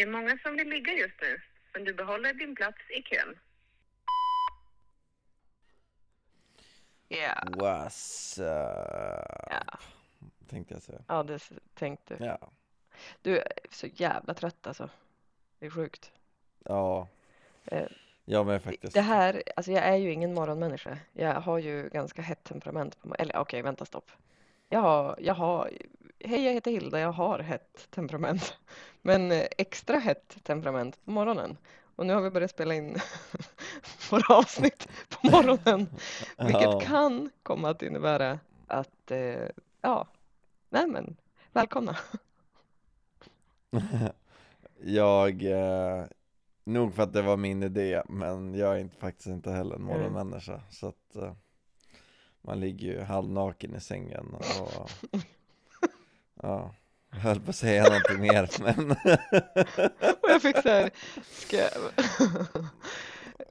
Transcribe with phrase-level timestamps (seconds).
[0.00, 1.40] Det är många som vill ligga just nu,
[1.72, 3.38] men du behåller din plats i kön.
[7.08, 9.48] Ja, What's up?
[9.50, 9.78] ja,
[10.50, 10.98] Tänkte jag säga.
[11.06, 12.24] ja det tänkte du.
[12.24, 12.50] Ja.
[13.22, 14.90] Du är så jävla trött alltså.
[15.58, 16.12] Det är sjukt.
[16.64, 17.08] Ja.
[17.64, 17.86] Eh,
[18.24, 18.94] Jag med faktiskt.
[18.94, 20.98] Det här, alltså jag är ju ingen morgonmänniska.
[21.12, 23.14] Jag har ju ganska hett temperament på.
[23.18, 24.10] Eller okej, vänta stopp.
[24.68, 25.70] Jag har, jag har,
[26.24, 28.56] hej jag heter Hilda, jag har hett temperament.
[29.02, 31.56] Men eh, extra hett temperament på morgonen.
[31.96, 32.96] Och nu har vi börjat spela in
[34.10, 35.86] våra avsnitt på morgonen.
[36.38, 36.80] Vilket Ja.
[36.80, 39.48] kan komma att innebära att, eh,
[39.80, 40.06] ja,
[40.70, 41.16] nej men
[41.52, 41.96] välkomna.
[44.82, 46.04] Jag, eh,
[46.64, 49.82] nog för att det var min idé, men jag är inte, faktiskt inte heller en
[49.82, 49.86] Mm.
[49.86, 50.62] morgonmänniska.
[50.70, 51.32] Så att eh,
[52.42, 54.90] man ligger ju halvnaken i sängen och
[56.42, 56.74] ja,
[57.12, 58.90] jag höll på att säga någonting mer, men
[60.22, 60.90] Och jag fick så här,
[61.32, 61.70] ska jag...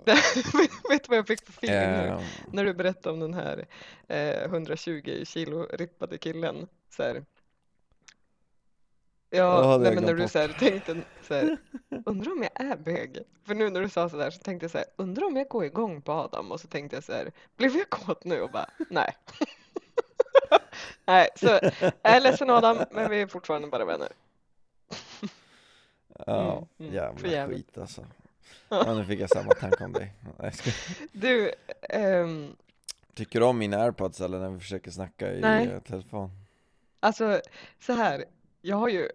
[0.90, 2.08] Vet du vad jag fick för feeling nu?
[2.08, 3.66] eh, När du berättade om den här
[4.08, 6.68] eh, 120 kilo rippade killen.
[6.90, 7.26] Så här.
[9.30, 11.58] Ja, hade nej, men när du så här, tänkte så här,
[12.06, 13.20] undrar om jag är bög?
[13.46, 15.48] För nu när du sa så där så tänkte jag så här, undrar om jag
[15.48, 16.52] går igång på Adam?
[16.52, 18.42] Och så tänkte jag så här, blev jag kåt nu?
[18.42, 19.16] Och bara, nej.
[21.10, 24.10] Nej, så jag är ledsen Adam, men vi är fortfarande bara vänner.
[26.26, 27.58] ja, Mm, mm, för jävla jävligt.
[27.68, 28.06] skit alltså.
[28.70, 30.14] Ja, nu fick jag samma tanke om dig.
[31.12, 31.52] Du,
[31.90, 32.56] ehm,
[33.14, 35.68] Tycker du om mina airpods eller när vi försöker snacka i Nej.
[35.68, 36.30] eh, telefon?
[37.00, 37.42] Alltså
[37.80, 38.26] så här,
[38.62, 39.10] jag har ju,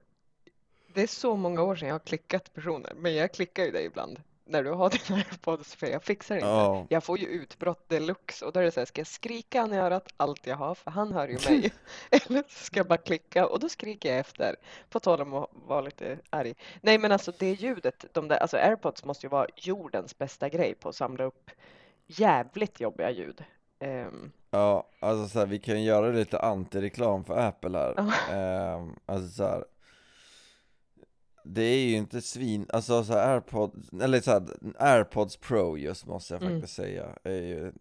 [0.94, 3.84] det är så många år sedan jag har klickat personer, men jag klickar ju dig
[3.84, 6.46] ibland när du har dina airpods för jag fixar inte.
[6.46, 9.60] Ja, Jag får ju utbrott deluxe och då är det så här, ska jag skrika
[9.60, 11.72] han i örat allt jag har för han hör ju mig
[12.10, 14.56] eller ska jag bara klicka och då skriker jag efter
[14.90, 16.54] på tal om att vara lite arg.
[16.80, 20.74] Nej men alltså det ljudet, de där, alltså airpods måste ju vara jordens bästa grej
[20.74, 21.50] på att samla upp
[22.06, 23.44] jävligt jobbiga ljud.
[23.78, 27.94] Ehm, ja, alltså så här, vi kan göra lite antireklam för Apple här.
[27.96, 28.34] Ja.
[28.34, 29.64] Ehm, alltså så här,
[31.44, 34.42] det är ju inte svin, alltså så airpods, eller så här,
[34.78, 36.54] airpods pro just måste jag Mm.
[36.54, 37.72] faktiskt säga, är ju,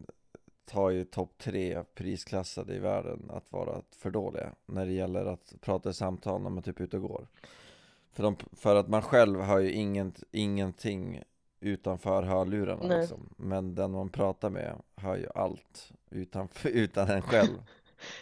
[0.66, 5.54] tar ju topp tre prisklassade i världen att vara för dåliga när det gäller att
[5.62, 7.28] prata i samtal när man typ är ute och går.
[8.12, 11.24] För, de, för att man själv hör ju inget, ingenting
[11.60, 13.00] utanför hörlurarna Nej.
[13.00, 13.30] liksom.
[13.38, 17.64] Men den man pratar med hör ju allt utanför, utan en själv.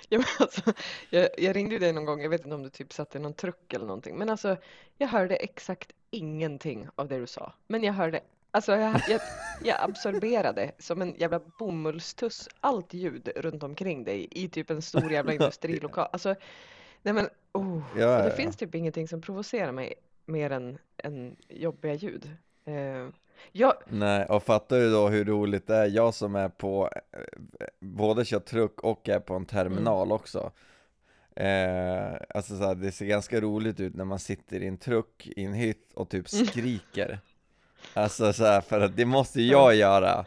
[0.10, 0.62] Ja, alltså,
[1.10, 3.20] jag, jag ringde ju dig någon gång, jag vet inte om du typ satt i
[3.20, 4.58] någon truck eller någonting, men alltså
[4.98, 7.54] jag hörde exakt ingenting av det du sa.
[7.68, 8.22] Men jag hörde,
[8.52, 9.22] alltså jag, jag,
[9.64, 15.12] jag absorberade som en jävla bomullstuss allt ljud runt omkring dig i typ en stor
[15.12, 16.08] jävla industrilokal.
[16.12, 16.36] Alltså,
[17.02, 18.36] nej men, oh, Ja, och det ja.
[18.36, 19.94] finns typ ingenting som provocerar mig
[20.26, 22.30] mer än, än jobbiga ljud.
[22.66, 23.08] Eh,
[23.52, 25.86] jag, Nej, och fattar du då hur roligt det är?
[25.88, 30.16] Jag som är på, eh, både kör truck och är på en terminal Mm.
[30.16, 30.52] också.
[31.36, 35.28] Eh, Alltså så här, det ser ganska roligt ut när man sitter i en truck
[35.36, 37.20] i en hytt och typ skriker.
[37.94, 40.26] Alltså så här, för att det måste jag göra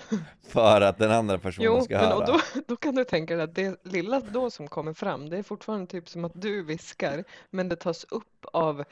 [0.49, 2.15] för att den andra personen Jo, ska men höra.
[2.17, 5.39] och då, då kan du tänka dig att det lilla då som kommer fram, det
[5.39, 8.85] är fortfarande typ som att du viskar, men det tas upp av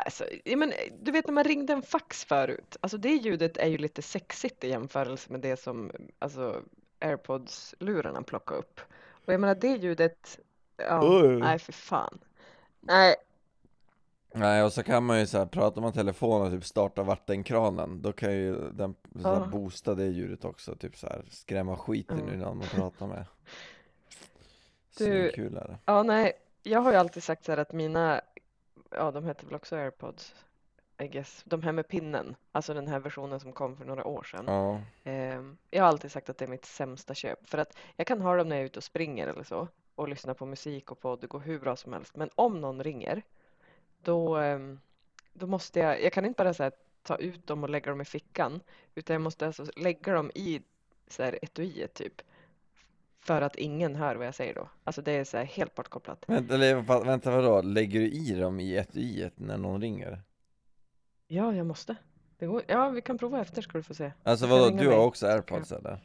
[0.00, 0.72] alltså, ja, men,
[1.02, 4.64] du vet när man ringde en fax förut, alltså det ljudet är ju lite sexigt
[4.64, 6.62] i jämförelse med det som alltså,
[7.00, 8.80] airpods-lurarna plockar upp.
[9.26, 10.38] Och jag menar det ljudet,
[10.76, 11.02] ja,
[11.40, 12.18] nej för fan.
[12.80, 13.14] Nej,
[14.36, 18.02] Nej, och så kan man ju så här, pratar man telefon och typ starta vattenkranen
[18.02, 19.46] Då kan ju den så här, Ja.
[19.46, 22.32] boosta det ljudet också, typ så här, skrämma skiten Ja.
[22.32, 23.24] ur någon man pratar med
[24.98, 26.32] Du- Svinkul är det ja nej,
[26.62, 28.20] jag har ju alltid sagt så här att mina,
[28.94, 30.34] ja de heter väl också airpods,
[30.98, 34.22] I guess, de här med pinnen, alltså den här versionen som kom för några år
[34.22, 34.44] sedan.
[34.46, 38.06] Ja, Ehm, Jag har alltid sagt att det är mitt sämsta köp för att jag
[38.06, 40.90] kan ha dem när jag är ute och springer eller så och lyssna på musik
[40.90, 42.16] och podd, det går hur bra som helst.
[42.16, 43.22] Men om någon ringer
[44.02, 44.80] då, ehm,
[45.32, 48.00] då måste jag, jag kan inte bara så här, ta ut dem och lägga dem
[48.00, 48.60] i fickan
[48.94, 50.62] utan jag måste alltså lägga dem i
[51.08, 52.22] så här, etuiet typ
[53.24, 54.68] för att ingen hör vad jag säger då.
[54.84, 56.24] Alltså det är så här helt bortkopplat.
[56.26, 57.62] Vänta, eller, vänta vadå?
[57.62, 60.22] Lägger du i dem i etuiet när någon ringer?
[61.26, 61.96] Ja, jag måste.
[62.38, 64.12] Det går, ja, vi kan prova efter ska du få se.
[64.22, 65.06] Alltså vadå, du har mig.
[65.06, 65.98] också airpods eller?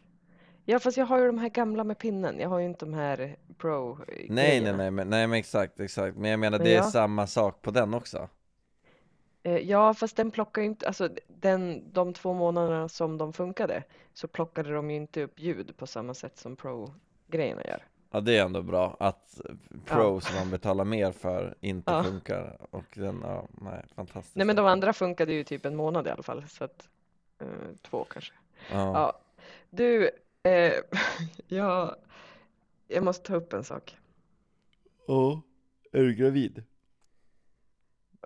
[0.66, 2.40] Ja, fast jag har ju de här gamla med pinnen.
[2.40, 3.98] Jag har ju inte de här pro
[4.30, 6.84] Nej nej nej men, nej men exakt, exakt Men jag menar Men det är ja.
[6.84, 8.30] samma sak på den också
[9.44, 13.84] Eh, Ja, fast den plockar ju inte, alltså den, de två månaderna som de funkade
[14.14, 16.56] så plockade de ju inte upp ljud på samma sätt som
[17.30, 17.86] Pro-grejerna gör.
[18.12, 19.42] Ja det är ändå bra att
[19.86, 22.04] Pro som man betalar mer för inte Ja.
[22.04, 24.36] funkar och den, ja, nej, fantastiskt.
[24.36, 26.90] Nej men de andra funkade ju typ en månad i alla fall så att
[27.42, 27.48] eh,
[27.82, 28.34] två kanske.
[28.72, 28.78] Ja.
[28.94, 29.20] Ja.
[29.70, 30.10] Du,
[30.44, 30.74] eh,
[31.48, 31.96] jag,
[32.88, 33.98] jag måste ta upp en sak.
[35.08, 35.42] Ja.
[35.92, 36.64] Är du gravid?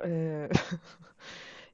[0.04, 0.58] Eh,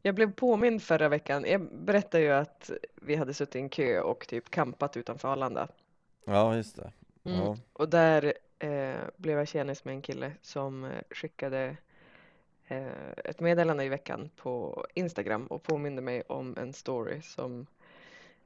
[0.02, 1.46] Jag blev påmind förra veckan.
[1.48, 2.72] Jag berättade ju att
[3.02, 5.68] vi hade suttit i en kö och typ campat utanför Arlanda.
[6.26, 6.92] Ja, just det.
[7.24, 7.40] Mm.
[7.40, 7.58] Ja.
[7.74, 11.78] Och där eh, blev jag tjänis med en kille som eh, skickade
[12.68, 17.68] eh, ett meddelande i veckan på Instagram och påminde mig om en story som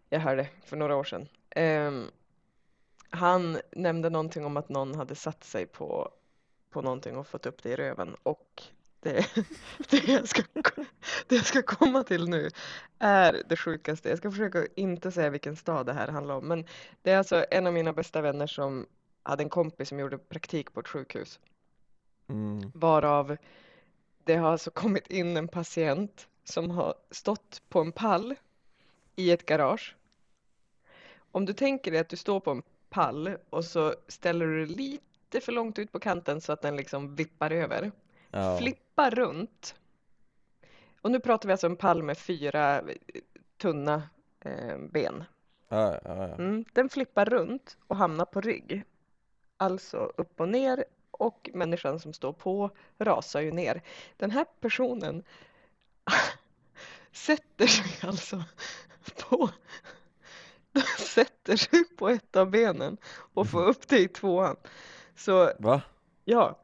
[0.09, 1.27] jag hörde för några år sedan.
[1.49, 2.05] Ehm,
[3.09, 6.11] han nämnde någonting om att någon hade satt sig på,
[6.69, 8.63] på någonting och fått upp det i röven och
[9.03, 9.25] det,
[9.89, 10.41] det, jag ska,
[11.27, 12.49] det jag ska komma till nu
[12.99, 14.09] är det sjukaste.
[14.09, 16.65] Jag ska försöka inte säga vilken stad det här handlar om men
[17.01, 18.85] det är alltså en av mina bästa vänner som
[19.23, 21.39] hade en kompis som gjorde praktik på ett sjukhus
[22.29, 22.71] Mm.
[22.73, 23.37] varav
[24.23, 28.35] det har alltså kommit in en patient som har stått på en pall
[29.15, 29.95] i ett garage.
[31.31, 34.75] Om du tänker dig att du står på en pall och så ställer du dig
[34.75, 37.91] lite för långt ut på kanten så att den liksom vippar över.
[38.33, 38.57] Ja.
[38.57, 39.75] Flippar runt.
[41.01, 42.95] Och nu pratar vi alltså en pall med fyra eh,
[43.57, 44.09] tunna
[44.39, 45.23] eh, ben.
[45.69, 46.25] Ja, ja.
[46.25, 48.83] Mm, den flippar runt och hamnar på rygg.
[49.57, 53.81] Alltså upp och ner och människan som står på rasar ju ner.
[54.17, 55.23] Den här personen
[57.11, 58.43] sätter sig alltså
[59.19, 59.49] på
[60.97, 62.97] sätter sig på ett av benen
[63.33, 64.55] och får upp det i tvåan.
[65.15, 65.81] Så Va?
[66.23, 66.62] ja,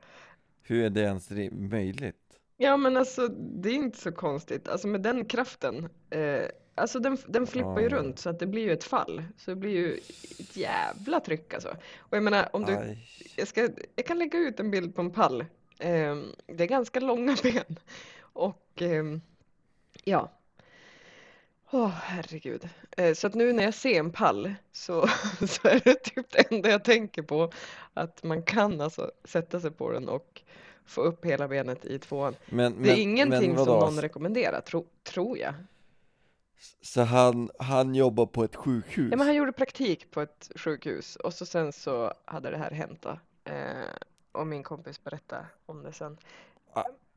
[0.70, 2.16] Hur är det ens möjligt?
[2.58, 4.68] ja men alltså det är inte så konstigt.
[4.68, 6.42] Alltså med den kraften, eh,
[6.76, 7.98] alltså den, den flippar ju Ja.
[7.98, 9.24] runt så att det blir ju ett fall.
[9.38, 9.94] Så det blir ju
[10.40, 11.70] ett jävla tryck alltså.
[11.98, 13.08] Och jag menar om du Aj.
[13.36, 15.46] Jag, ska, jag kan lägga ut en bild på en pall.
[15.80, 17.80] Ehm, det är ganska långa ben.
[18.22, 19.22] Och ehm,
[20.04, 20.32] ja.
[21.72, 22.70] Åh, herregud.
[22.98, 25.08] Eh, så att nu när jag ser en pall så,
[25.48, 27.52] så är det typ det enda jag tänker på.
[27.94, 30.42] Att man kan alltså sätta sig på den och
[30.86, 32.36] få upp hela benet i tvåan.
[32.46, 35.54] Men, Det är men, ingenting men som någon rekommenderar, tro, tror jag.
[36.82, 39.08] Så han, han jobbar på ett sjukhus?
[39.12, 42.72] Ja, men han gjorde praktik på ett sjukhus och så sen så hade det här
[42.72, 43.20] hänt då.
[43.52, 43.90] Eh,
[44.32, 46.18] och min kompis berättade om det sen.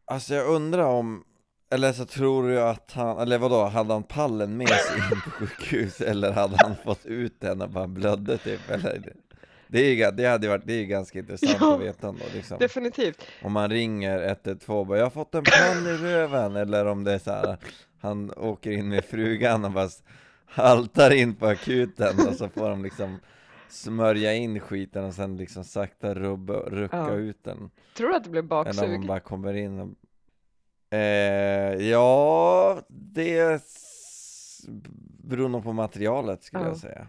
[0.04, 1.24] Alltså jag undrar om,
[1.72, 5.30] eller så tror du att han, eller vadå, hade han pallen med sig in på
[5.30, 8.70] sjukhus eller hade han fått ut den och bara blödde typ?
[8.70, 9.12] Eller?
[9.68, 12.56] Det, är ju, det hade varit, det är ganska intressant Ja, att veta ändå liksom.
[12.60, 13.22] Definitivt.
[13.42, 17.04] Om man ringer 112 och bara 'Jag har fått en pall i röven' eller om
[17.04, 17.56] det är så här
[18.00, 19.88] Han åker in med frugan och bara
[20.46, 23.18] haltar in på akuten och så får de liksom
[23.68, 27.10] smörja in skiten och sen liksom sakta rubba, rucka Ja.
[27.14, 28.90] ut den Tror du att det blev Eller om baksug?
[28.90, 29.88] man bara kommer in och
[30.92, 33.62] eh, Ja, det
[35.24, 36.68] beror nog på materialet skulle Ja.
[36.68, 37.06] jag säga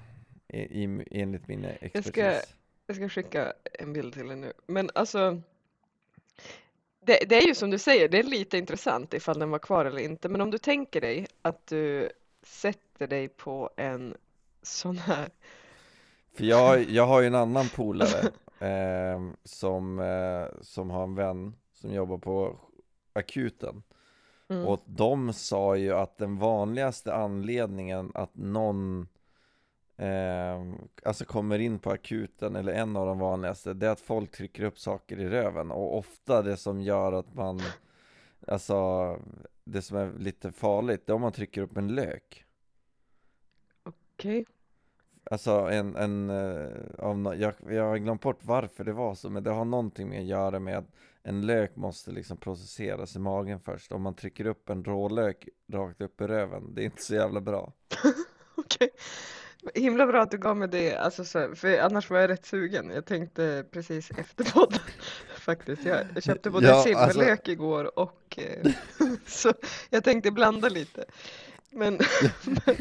[0.48, 2.42] I, i, Enligt min expertis ska-
[2.88, 4.54] Jag ska skicka en bild till dig nu.
[4.68, 5.42] Men alltså,
[7.06, 9.86] det, det är ju som du säger, det är lite intressant ifall den var kvar
[9.86, 10.30] eller inte.
[10.30, 12.10] Men om du tänker dig att du
[12.44, 14.18] sätter dig på en
[14.62, 15.30] sån här,
[16.38, 18.30] För jag, jag har ju en annan polare
[18.60, 22.60] eh, som, eh, som har en vän som jobbar på
[23.14, 23.84] akuten.
[24.48, 29.08] Mm, och de sa ju att den vanligaste anledningen att någon
[29.98, 34.32] eh, alltså kommer in på akuten eller en av de vanligaste det är att folk
[34.32, 35.72] trycker upp saker i röven.
[35.72, 37.62] Och ofta det som gör att man
[38.48, 39.20] alltså
[39.64, 42.46] det som är lite farligt det är om man trycker upp en lök.
[43.84, 44.46] Okej.
[45.32, 49.44] Alltså en, en eh, av jag, jag har glömt bort varför det var så Men
[49.44, 50.92] det har någonting med att göra med att
[51.24, 56.02] En lök måste liksom processeras i magen först Om man trycker upp en rålök rakt
[56.02, 57.74] upp i röven Det är inte så jävla bra
[58.56, 58.90] Okej.
[59.74, 62.90] Himla bra att du gav mig det, alltså så, för annars var jag rätt sugen.
[62.90, 64.80] Jag tänkte precis efter podden
[65.40, 65.86] faktiskt.
[65.86, 68.72] Jag, köpte både Ja, simmelök alltså- igår och eh,
[69.26, 69.54] så
[69.90, 71.06] jag tänkte blanda lite.
[71.70, 72.00] Men,
[72.46, 72.76] men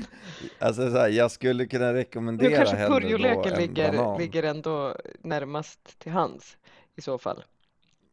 [0.59, 4.43] Alltså så här, jag skulle kunna rekommendera kanske hellre då purjolöken en ligger, banan ligger
[4.43, 6.57] ändå närmast till hands
[6.97, 7.45] i så fall.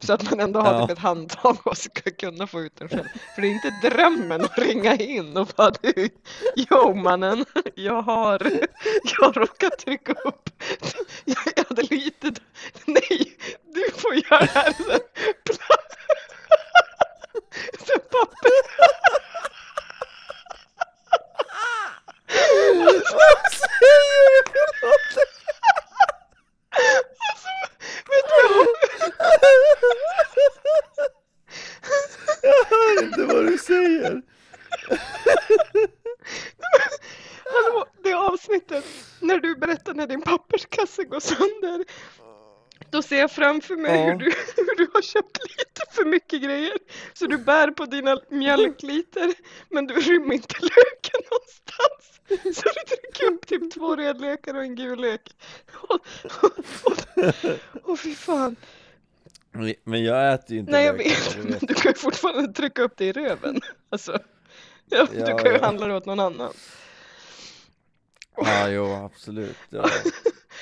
[0.03, 0.81] Så att man ändå har Ja.
[0.87, 3.03] typ ett handtag och ska kunna få ut den själv.
[3.35, 6.09] För det är inte drömmen att ringa in och bara du,
[6.55, 8.51] jo mannen, jag har,
[9.03, 10.49] jag har råkat trycka upp,
[11.25, 12.31] jag, jag hade lite,
[12.85, 13.37] nej,
[13.73, 14.99] du får göra det här sen.
[17.87, 18.51] Sen papper.
[23.13, 25.38] Vad säger du
[32.41, 34.21] Jag hör inte vad du säger.
[37.45, 38.85] Hallå, det avsnittet
[39.19, 41.85] när du berättar när din papperskasse går sönder.
[42.91, 44.05] Då ser jag framför mig ja.
[44.05, 46.77] hur, du, hur du har köpt lite för mycket grejer.
[47.13, 49.33] Så du bär på dina mjölkliter
[49.69, 52.19] men du rymmer inte löken någonstans.
[52.57, 55.21] Så du trycker upp typ två rödlökar och en gul lök.
[55.73, 55.99] Och,
[56.43, 58.55] och, och, och fy fan.
[59.83, 62.81] Men jag äter ju inte Nej jag vet, du men du kan ju fortfarande trycka
[62.81, 63.61] upp det i röven.
[63.91, 64.19] Alltså,
[64.89, 65.65] ja, du kan ju ja.
[65.65, 66.53] handla det åt någon annan.
[68.37, 69.57] Ja, jo absolut.
[69.69, 69.89] Ja.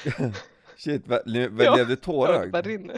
[0.78, 2.52] Shit, vad- nu- vad- Ja, blev du tårögd?
[2.52, 2.98] bara rinner.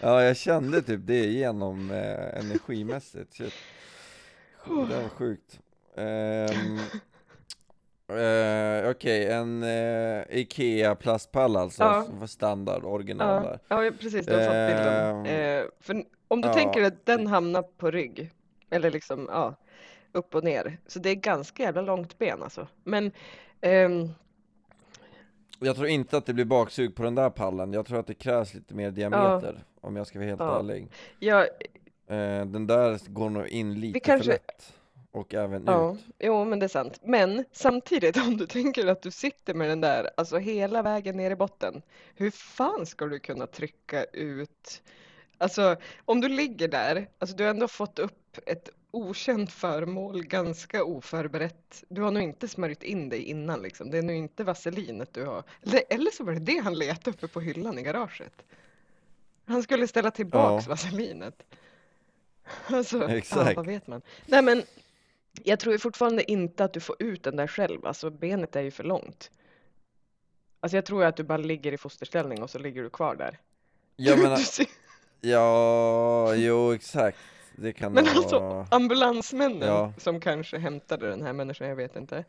[0.00, 3.34] Ja, jag kände typ det genom eh, energimässigt.
[3.34, 3.54] Shit.
[4.64, 5.58] Det var sjukt.
[5.96, 6.80] Um,
[8.18, 12.04] eh, Okej, en eh, Ikea plastpall alltså, Ja.
[12.04, 13.58] som var standard, original där.
[13.68, 15.26] Ja, ja precis, du har fått bilden.
[15.26, 16.54] Ehm, Eh, för om du ja.
[16.54, 18.30] tänker att den hamnar på rygg,
[18.70, 19.54] eller liksom ja,
[20.12, 22.66] upp och ner, så det är ganska jävla långt ben alltså.
[22.84, 23.12] Men
[23.60, 24.08] ehm,
[25.60, 28.14] Jag tror inte att det blir baksug på den där pallen, jag tror att det
[28.14, 30.58] krävs lite mer diameter om jag ska vara helt Ja.
[30.58, 30.88] ärlig.
[31.18, 31.46] jag,
[32.06, 34.74] Eh, den där går nog in lite kanske- för lätt.
[35.12, 36.00] Och även ja, ut.
[36.18, 37.00] jo men det är sant.
[37.02, 41.30] Men samtidigt om du tänker att du sitter med den där, alltså hela vägen ner
[41.30, 41.82] i botten,
[42.14, 44.82] hur fan ska du kunna trycka ut
[45.38, 50.84] Alltså om du ligger där, alltså du har ändå fått upp ett okänt föremål ganska
[50.84, 51.84] oförberett.
[51.88, 53.90] Du har nog inte smörjt in dig innan liksom.
[53.90, 55.42] Det är nog inte vaselinet du har.
[55.62, 58.42] Eller, eller så var det det han letade uppe på hyllan i garaget.
[59.44, 60.70] Han skulle ställa tillbaks Ja.
[60.70, 61.42] vaselinet.
[62.66, 63.56] Alltså, ja, Exakt.
[63.56, 64.02] vad vet man.
[64.26, 64.62] Nej men,
[65.44, 67.86] jag tror fortfarande inte att du får ut den där själv.
[67.86, 69.30] Alltså benet är ju för långt.
[70.60, 73.38] Alltså jag tror att du bara ligger i fosterställning och så ligger du kvar där.
[73.96, 74.38] Jag menar,
[75.20, 77.18] ja, jo exakt.
[77.56, 78.66] Det kan Men nog alltså vara...
[78.70, 79.92] ambulansmännen Ja.
[79.98, 82.24] som kanske hämtade den här människan, jag vet inte.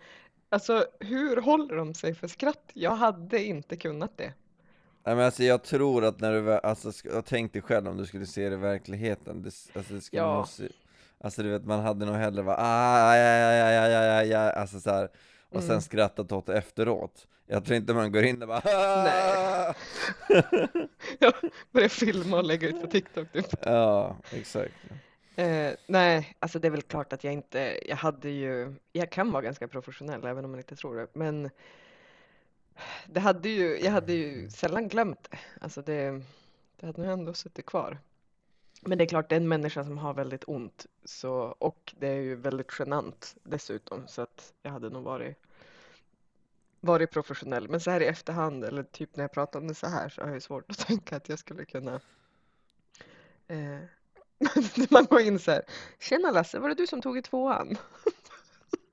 [0.50, 2.72] Alltså hur håller de sig för skratt?
[2.74, 4.34] Jag hade inte kunnat det.
[5.06, 8.26] Nej men alltså jag tror att när du, alltså jag tänkte själv om du skulle
[8.26, 10.46] se det i verkligheten, det, alltså det skulle Ja.
[10.50, 10.68] se,
[11.24, 14.52] Alltså du vet, man hade nog hellre bara ja, ja, ja, ja, ja, ja, ja,
[14.52, 15.10] alltså så här,
[15.50, 15.82] och sen Mm.
[15.82, 17.28] skrattat åt det efteråt.
[17.46, 19.04] Jag tror inte man går in och bara ah!
[19.04, 19.74] Nej.
[21.20, 21.34] Jag
[21.72, 23.46] börjar filma och lägga ut på TikTok typ.
[23.66, 24.74] Ja, exakt.
[25.36, 29.32] Eh, nej, alltså det är väl klart att jag inte, jag hade ju, jag kan
[29.32, 31.50] vara ganska professionell även om man inte tror det, men
[33.08, 35.38] det hade ju, jag hade ju sällan glömt det.
[35.62, 36.22] Alltså det,
[36.80, 37.98] det hade nog ändå suttit kvar.
[38.86, 42.08] Men det är klart, det är en människa som har väldigt ont så, och det
[42.08, 45.38] är ju väldigt genant dessutom så att jag hade nog varit
[46.80, 47.70] varit professionell.
[47.70, 50.22] Men så här i efterhand eller typ när jag pratar om det så här så
[50.22, 52.00] har jag svårt att tänka att jag skulle kunna
[53.48, 53.80] eh,
[54.90, 55.62] man går in så här.
[56.00, 57.78] Tjena Lasse, var det du som tog i tvåan?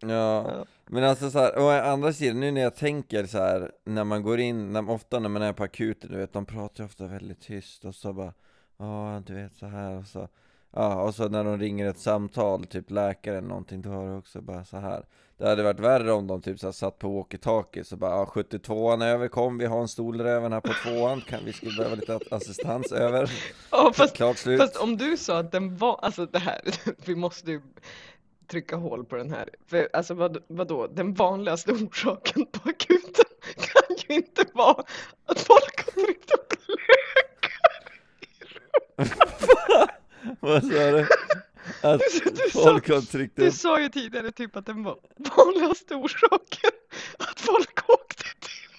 [0.03, 0.67] Ja, Ja.
[0.87, 4.23] men alltså så här, å andra sidan, nu när jag tänker så här, när man
[4.23, 7.07] går in, när, ofta när man är på akuten, du vet, de pratar ju ofta
[7.07, 8.35] väldigt tyst och så bara,
[8.81, 10.29] ja du vet så här och så,
[10.73, 14.15] ja och så när de ringer ett samtal, typ läkare eller någonting, då har du
[14.17, 15.05] också bara så här.
[15.39, 18.25] Det hade varit värre om de typ så här, satt på walkie-talkie så bara, ja
[18.35, 21.95] 72an över, kom vi har en stol även här på tvåan, kan, vi skulle behöva
[21.97, 23.31] lite assistans över,
[23.71, 24.61] Ja, fast, klart slut.
[24.61, 26.61] fast om du sa att den var, alltså det här,
[27.07, 27.61] vi måste ju
[28.51, 29.49] trycka hål på den här.
[29.67, 33.25] För alltså vad, vadå, den vanligaste orsaken på akuten
[33.57, 34.85] kan ju inte vara
[35.27, 36.53] att folk har tryckt upp.
[40.41, 41.07] Vad sa du?
[41.83, 44.83] Att Du- du sa- folk har tryckt Du upp sa ju tidigare typ att den
[44.83, 44.97] var
[45.37, 46.71] vanligaste orsaken
[47.19, 48.71] att folk åkte till.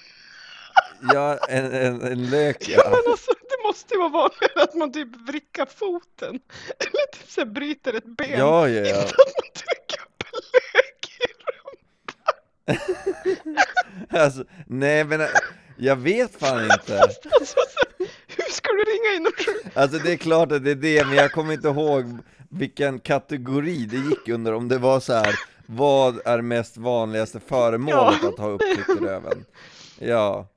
[1.14, 2.90] Ja, en, en, en lök Ja ja.
[2.90, 6.40] men alltså det måste ju vara vanligare att man typ vrickar foten.
[6.80, 8.40] Eller typ så här bryter ett ben.
[8.40, 9.00] Ja, ja, Inte ja.
[9.02, 11.34] att man trycker upp en lök i
[12.76, 13.56] rumpan.
[14.22, 15.28] Alltså, nej men
[15.78, 17.00] jag vet fan inte.
[17.04, 17.60] Alltså, så,
[18.28, 19.61] hur ska du ringa in och?
[19.74, 22.18] Alltså det är klart att det är det, men jag kommer inte ihåg
[22.50, 25.36] vilken kategori det gick under, om det var så här.
[25.66, 28.30] vad är mest vanligaste föremålet Ja.
[28.30, 29.46] att ha upptryckt i röven?
[30.00, 30.48] Ja.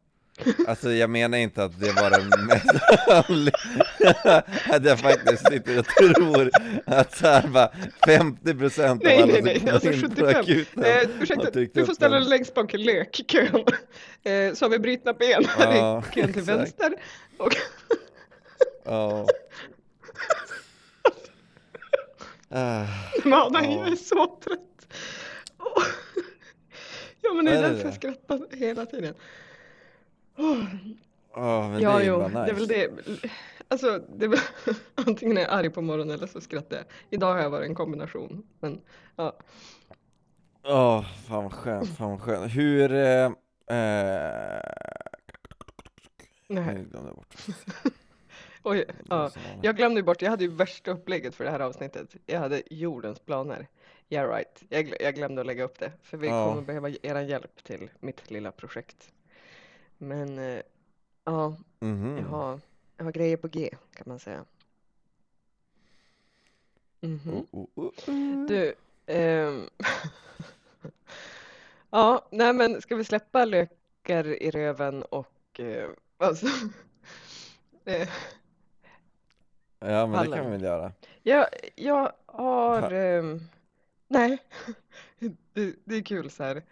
[0.68, 2.66] Alltså jag menar inte att det var den mest
[3.08, 3.54] vanliga,
[4.70, 6.50] att jag faktiskt sitter och tror
[6.86, 7.70] att så här bara
[8.06, 10.28] 50% av Nej, alla nej, som nej, kommer alltså in på 75.
[10.40, 13.64] akuten Eh, ursäkta, du får ställa dig längst bak i lökkön.
[14.26, 16.48] Eh, så har vi brutna ben Ja, i kön till exakt.
[16.58, 16.92] vänster.
[17.38, 17.52] Och,
[18.84, 19.26] Ja.
[22.48, 23.70] Adam, Ja.
[23.70, 24.86] jag är så trött.
[25.58, 25.84] Åh.
[27.20, 29.14] Ja men det är Är därför jag skrattar hela tiden.
[30.38, 30.64] Åh.
[31.34, 32.44] Ja, men Ja, det är jo, nice.
[32.44, 32.90] det är väl det.
[33.68, 34.40] Alltså, det var,
[34.94, 36.84] antingen är jag arg på morgonen eller så skrattar jag.
[37.10, 38.46] Idag har jag varit en kombination.
[38.60, 38.80] Men
[39.16, 39.36] ja,
[40.66, 42.52] Åh, fan vad skönt, fan vad skönt.
[42.54, 42.92] Hur...
[42.92, 44.60] Eh, eh,
[46.48, 46.74] nej.
[46.90, 47.34] glömde jag bort.
[48.66, 49.30] Oj, ja.
[49.62, 52.16] Jag glömde bort, jag hade ju värsta upplägget för det här avsnittet.
[52.26, 53.66] Jag hade jordens planer.
[54.08, 55.92] Yeah right, jag, glö- jag glömde att lägga upp det.
[56.02, 56.48] För vi Ja.
[56.48, 59.12] kommer behöva er hjälp till mitt lilla projekt.
[59.98, 60.60] Men eh,
[61.24, 62.16] ja, Mhm.
[62.18, 62.60] jag, har,
[62.96, 64.44] jag har grejer på G kan man säga.
[67.00, 67.20] Mhm.
[67.34, 68.46] Oh, oh, oh, oh.
[68.46, 68.74] Du,
[69.06, 69.68] ehm,
[71.90, 76.46] ja, nej men ska vi släppa lökar i röven och eh, alltså,
[77.84, 78.08] eh,
[79.90, 80.32] Ja men det Pallen.
[80.32, 80.92] kan vi väl göra.
[81.22, 83.40] jag, jag har, Ha- ehm,
[84.08, 84.38] nej,
[85.52, 86.62] det, det är kul så här.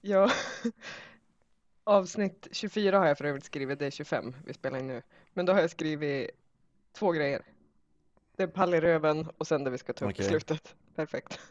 [0.00, 0.30] Jag,
[1.84, 5.02] avsnitt 24 har jag för övrigt skrivit, det är 25 vi spelar in nu.
[5.32, 6.30] Men då har jag skrivit
[6.92, 7.42] två grejer.
[8.36, 10.26] Det är pall i röven och sen det vi ska ta upp i Okej.
[10.28, 10.74] slutet.
[10.94, 11.40] Perfekt.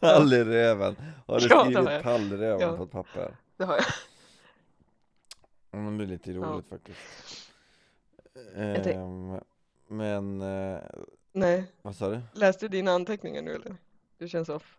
[0.00, 0.96] Pall i röven.
[1.26, 2.76] Har du Ja, det skrivit pall i röven Ja.
[2.76, 3.36] på ett papper?
[3.56, 3.84] Det har jag.
[5.70, 6.40] Ja, men det är lite Ja.
[6.40, 6.98] roligt faktiskt.
[8.56, 9.40] Ehm,
[9.88, 10.78] men, eh,
[11.32, 12.20] Nej, vad sa du?
[12.34, 13.76] läste du dina anteckningar nu eller?
[14.18, 14.76] Du känns off.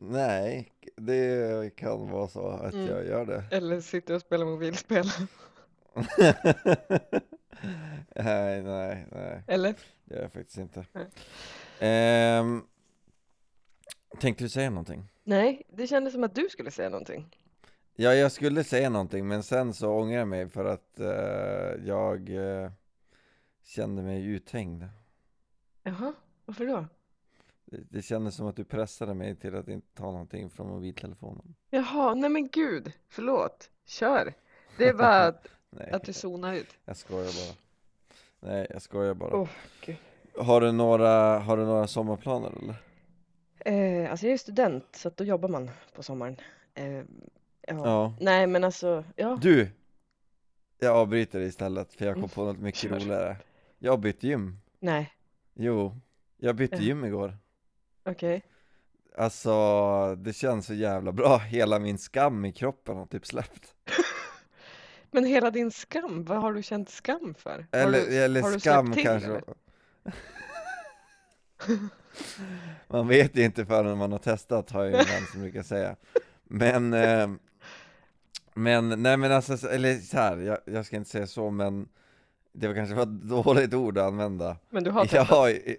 [0.00, 2.86] Nej, det kan vara så att Mm.
[2.86, 3.44] jag gör det.
[3.50, 5.04] Eller sitter och spelar mobilspel.
[8.14, 9.74] nej, nej, nej, Eller?
[10.04, 10.86] det gör jag faktiskt inte.
[11.80, 12.62] Ehm,
[14.20, 15.04] tänkte du säga någonting?
[15.24, 17.36] Nej, det kändes som att du skulle säga någonting.
[18.00, 22.30] Ja, jag skulle säga någonting, men sen så ångrar jag mig för att eh, jag
[22.30, 22.70] eh,
[23.62, 24.84] kände mig uthängd.
[25.82, 26.12] Jaha,
[26.44, 26.86] varför då?
[27.64, 31.54] Det, det kändes som att du pressade mig till att inte ta någonting från mobiltelefonen.
[31.70, 33.70] Jaha, nej men gud, förlåt.
[33.84, 34.34] Kör.
[34.76, 36.78] Det är bara att, Nej, att du zonar ut.
[36.84, 37.56] jag skojar bara.
[38.52, 39.36] Nej, jag skojar bara.
[39.36, 39.48] Åh,
[39.84, 39.96] gud.
[40.36, 42.74] Har du några, har du några sommarplaner eller?
[43.58, 46.36] Eh, alltså jag är student, så att då jobbar man på sommaren.
[46.74, 47.02] Eh,
[47.68, 47.74] ja.
[47.84, 48.14] Ja.
[48.20, 49.38] Nej, men alltså, ja.
[49.42, 49.68] Du!
[50.78, 52.88] Jag avbryter istället för jag kom på något mycket Kör.
[52.90, 53.36] roligare.
[53.78, 54.58] Jag har bytt gym.
[54.80, 55.12] Nej,
[55.54, 56.00] Jo,
[56.36, 56.82] jag bytte Ja.
[56.82, 57.36] gym igår.
[58.04, 58.42] okej.
[59.16, 61.38] Alltså, det känns så jävla bra.
[61.38, 63.74] Hela min skam i kroppen har typ släppt.
[65.10, 67.66] Men hela din skam, vad har du känt skam för?
[67.72, 69.28] Eller, du, eller skam till, kanske.
[69.28, 69.42] eller?
[72.88, 75.96] man vet ju inte förrän man har testat, har ju en vän som brukar säga.
[76.44, 77.28] Men, eh,
[78.58, 81.88] men, nej men alltså, så- eller så här, jag, jag ska inte säga så, men
[82.52, 84.56] det var kanske var ett dåligt ord att använda.
[84.70, 85.28] Men du har Jag testat?
[85.28, 85.76] har ju-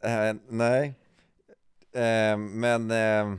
[0.00, 0.94] eh, nej,
[1.92, 3.34] eh, men eh,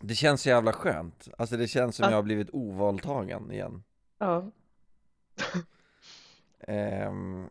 [0.00, 1.28] det känns så jävla skönt.
[1.38, 2.10] Alltså det känns som Ja.
[2.10, 3.82] jag har blivit ovaltagen igen.
[4.18, 4.50] Ja.
[6.60, 7.48] Ehm,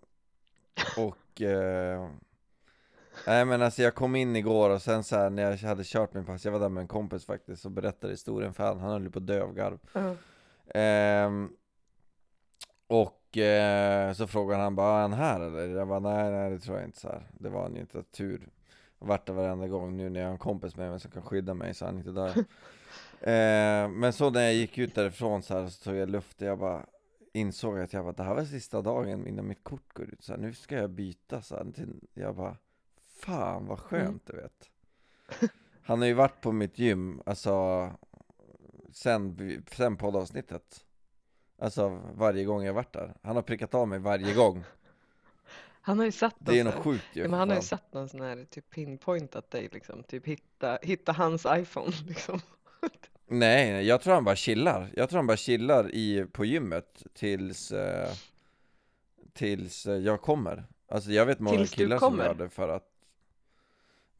[0.97, 1.41] och
[3.27, 6.13] Nej men alltså jag kom in igår och sen så här när jag hade kört
[6.13, 8.91] min pass, jag var där med en kompis faktiskt och berättade historien för han, han
[8.91, 10.15] höll ju på att dö av garv ja.
[10.79, 11.49] Ehm,
[12.87, 15.67] Och eh, så frågade han bara, är han här eller?
[15.67, 17.27] Jag bara, nej nej det tror jag inte så här.
[17.39, 18.49] Det var han ju inte, tur
[18.99, 21.53] Vart det varenda gång nu när jag har en kompis med mig som kan skydda
[21.53, 22.31] mig så han inte dör
[23.21, 26.47] Ehm, Men så när jag gick ut därifrån så här så tog jag luft och
[26.47, 26.85] jag bara
[27.33, 30.33] Insåg att jag bara, det här var sista dagen innan mitt kort går ut så
[30.33, 32.57] här, nu ska jag byta så här, till, Jag bara
[33.19, 34.69] Fan vad skönt du vet.
[35.83, 37.91] Han har ju varit på mitt gym, alltså
[38.91, 40.85] Sen, sen poddavsnittet.
[41.59, 43.13] Alltså varje gång jag varit där.
[43.21, 44.63] Han har prickat av mig varje gång.
[45.81, 47.93] Han har ju satt Det är något sjukt ju ja, men han har ju satt
[47.93, 52.39] någon sån här typ pinpointat dig liksom, typ hitta, hitta hans iPhone liksom.
[53.27, 54.91] Nej, jag tror han bara chillar.
[54.95, 58.09] Jag tror han bara chillar i, på gymmet tills eh,
[59.33, 60.65] Tills eh, jag kommer.
[60.87, 62.96] Alltså jag vet många Tills killar som gör det för att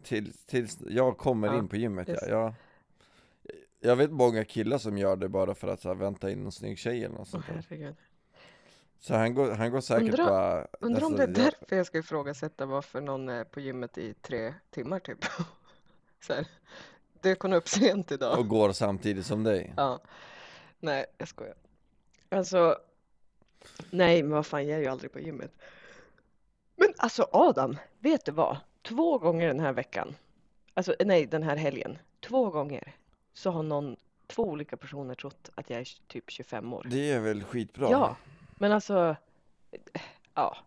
[0.04, 2.28] Tills, tills jag kommer Ja, in på gymmet ja.
[2.28, 2.54] jag,
[3.80, 6.52] jag vet många killar som gör det bara för att så här, vänta in en
[6.52, 7.54] snygg tjej eller något sånt där.
[7.70, 7.96] herregud.
[9.00, 11.76] Så han går, han går säkert Undra- bara Undrar om alltså, det är jag- därför
[11.76, 15.26] jag ska ifrågasätta varför någon är på gymmet i tre timmar typ.
[16.22, 16.48] Så här,
[17.22, 18.40] dök hon upp sent idag?
[18.40, 20.00] Och går samtidigt som dig Ja.
[20.80, 21.56] Nej, jag skojar.
[22.30, 22.78] Alltså,
[23.90, 25.52] nej, men vad fan, jag är ju aldrig på gymmet.
[26.76, 28.58] Men alltså Adam, vet du vad?
[28.88, 30.16] Två gånger den här veckan,
[30.74, 32.96] alltså nej, den här helgen, två gånger
[33.34, 33.96] så har någon,
[34.28, 36.88] två olika personer trott att jag är typ 25 år.
[36.90, 37.92] Det är väl skitbra?
[37.92, 38.16] Ja,
[38.56, 39.16] men alltså,
[39.72, 40.02] eh,
[40.34, 40.58] ja.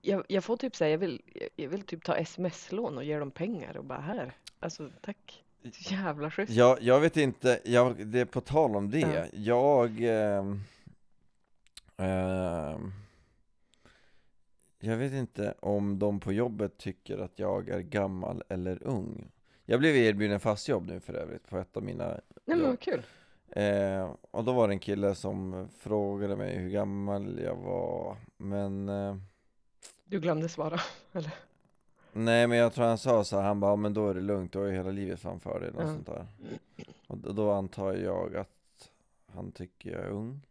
[0.00, 1.22] Jag, jag får typ säga, jag vill,
[1.56, 4.32] jag vill typ ta sms-lån och ge dem pengar och bara här.
[4.60, 5.42] Alltså tack.
[5.78, 6.52] Jävla schysst.
[6.52, 9.24] Jag, jag vet inte, jag, det är på tal om det, Ja.
[9.32, 10.60] jag, ehm,
[11.96, 12.92] Ehm,
[14.86, 19.30] jag vet inte om de på jobbet tycker att jag är gammal eller ung.
[19.64, 22.06] Jag blev erbjuden fast jobb nu för övrigt på ett av mina
[22.44, 23.02] Nej men vad kul.
[23.50, 28.88] Eh, och då var det en kille som frågade mig hur gammal jag var Men
[28.88, 29.16] eh,
[30.04, 30.80] Du glömde svara,
[31.12, 31.34] eller?
[32.12, 34.20] Nej men jag tror han sa så här, han bara "Ja, men då är det
[34.20, 35.86] lugnt, du har ju hela livet framför dig, Ja.
[35.86, 36.26] sånt där
[37.06, 38.90] Och då, då antar jag att
[39.26, 40.46] han tycker jag är ung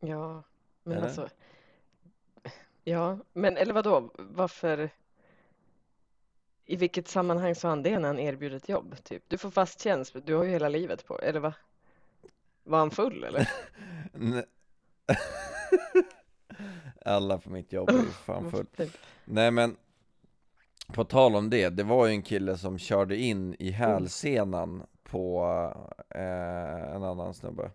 [0.00, 0.42] Ja,
[0.82, 1.06] men Eller?
[1.06, 1.28] alltså.
[2.88, 4.10] Ja, men eller vadå?
[4.14, 4.90] Varför?
[6.64, 8.96] I vilket sammanhang sa han det när han erbjöd ett jobb?
[9.04, 11.54] Typ, du får fast tjänst, du har ju hela livet på Eller va?
[12.64, 13.50] Var han full eller?
[17.04, 18.66] Alla på mitt jobb är ju fan full
[19.24, 19.76] Nej men
[20.86, 25.46] På tal om det, det var ju en kille som körde in i hälsenan på
[26.10, 27.70] eh, en annan snubbe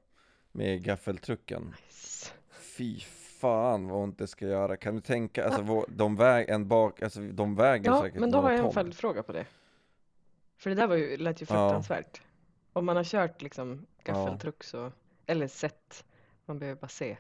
[0.52, 2.32] Med gaffeltrucken Nice.
[2.78, 3.00] Fy
[3.42, 7.22] fan vad ont det ska göra, kan du tänka, alltså de, väg, en bak, alltså,
[7.22, 9.46] de väger Ja, säkert men då har jag en följdfråga på det.
[10.58, 11.70] För det där var ju, lät ju Ja.
[11.70, 12.22] fruktansvärt.
[12.74, 14.92] Om man har kört liksom gaffeltruck så,
[15.26, 16.06] eller sett,
[16.46, 17.18] man behöver bara se.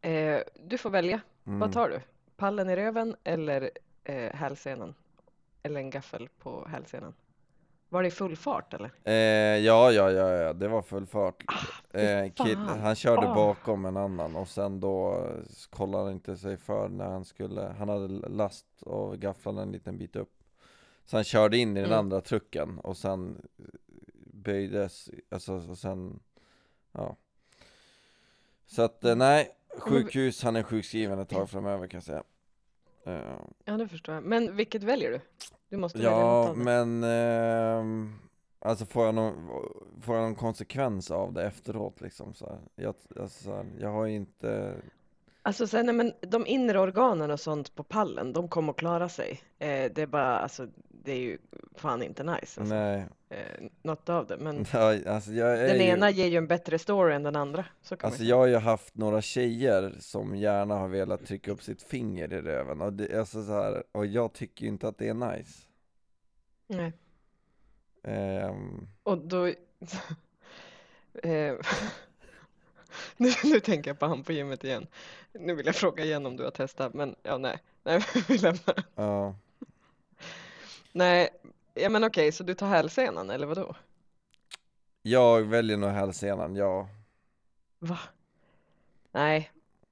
[0.00, 1.58] Eh, du får välja, Mm.
[1.60, 2.00] vad tar du?
[2.36, 3.70] Pallen i röven eller
[4.04, 4.94] eh, hälsenan?
[5.62, 7.14] Eller en gaffel på hälsenan?
[7.92, 8.90] Var det full fart eller?
[9.04, 9.14] Eh,
[9.64, 11.44] ja, ja, ja, ja, det var full fart
[11.92, 12.58] fy eh, kid.
[12.58, 13.34] Han körde Ah.
[13.34, 15.26] bakom en annan och sen då
[15.70, 19.98] kollade han inte sig för när han skulle Han hade last och gafflade en liten
[19.98, 20.32] bit upp
[21.04, 21.98] Så han körde in i den Mm.
[21.98, 23.42] andra trucken och sen
[24.32, 26.20] böjdes, alltså och sen
[26.92, 27.16] Ja
[28.66, 32.22] Så att eh, nej, sjukhus, han är sjukskriven ett tag framöver kan jag säga
[33.64, 34.24] Ja, det förstår jag.
[34.24, 35.20] Men vilket väljer du?
[35.68, 38.14] Du måste välja Ja, men ehm,
[38.62, 39.48] Alltså får jag, någon,
[40.02, 42.58] får jag någon konsekvens av det efteråt liksom så här?
[42.74, 44.74] Jag, alltså, så här, jag har ju inte
[45.42, 49.08] Alltså sen, nej, men de inre organen och sånt på pallen, de kommer att klara
[49.08, 49.40] sig.
[49.58, 50.68] Eh, det är bara, alltså,
[51.04, 51.38] det är ju
[51.74, 52.60] fan inte nice.
[52.60, 52.74] Alltså.
[52.74, 54.36] Nej, Eh, något av det.
[54.36, 57.64] Men ja, alltså den ju, ena ger ju en bättre story än den andra.
[57.82, 61.62] Så kan Alltså jag har ju haft några tjejer som gärna har velat trycka upp
[61.62, 64.98] sitt finger i röven och, det, alltså så här, och jag tycker ju inte att
[64.98, 65.62] det är nice.
[66.66, 66.92] Nej.
[68.02, 69.46] Ehm, Och då...
[71.22, 71.54] eh,
[73.16, 74.86] nu, nu tänker jag på han på gymmet igen.
[75.32, 77.58] Nu vill jag fråga igen om du har testat, men ja, nej.
[77.82, 78.84] Nej, vi lämnar.
[78.94, 79.34] Ja,
[80.92, 81.28] Nej,
[81.74, 83.76] ja men okej, så du tar hälsenan eller vadå?
[85.02, 86.88] jag väljer nog hälsenan, ja
[87.78, 87.98] Va?
[89.12, 89.50] Nej,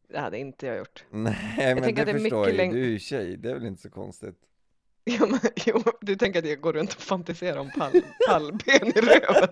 [0.08, 1.04] det hade inte jag gjort.
[1.11, 1.34] Nej
[1.74, 3.37] men tänker det att det är förstår mycket jag ju, läng- du är ju tjej,
[3.37, 4.34] det är väl inte så konstigt
[5.04, 7.92] Ja, men, jo, du tänker att jag går runt och fantiserar om pall,
[8.28, 9.48] pallben i röven?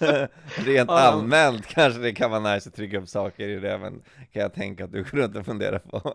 [0.56, 0.98] Rent Ja.
[0.98, 4.84] allmänt kanske det kan vara nice att trycka upp saker i röven Kan jag tänka
[4.84, 6.14] att du går runt och funderar på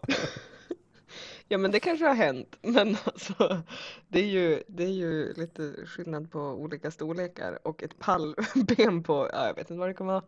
[1.47, 3.61] Ja, men det kanske har hänt, men alltså,
[4.07, 9.29] det är ju, det är ju lite skillnad på olika storlekar och ett pallben på,
[9.33, 10.23] ja, jag vet inte vad det kommer vara.